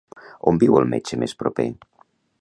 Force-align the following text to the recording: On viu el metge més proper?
On 0.51 0.57
viu 0.63 0.77
el 0.79 0.89
metge 0.95 1.19
més 1.25 1.39
proper? 1.43 1.71